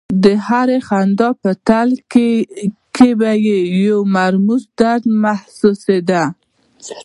[0.23, 1.89] د هرې خندا په تل
[2.95, 6.23] کې به یې یو مرموز درد محسوسېده